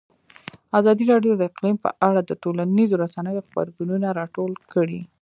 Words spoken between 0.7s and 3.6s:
ازادي راډیو د اقلیم په اړه د ټولنیزو رسنیو